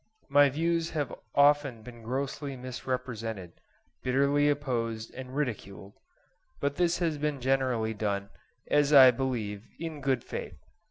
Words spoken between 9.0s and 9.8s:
believe,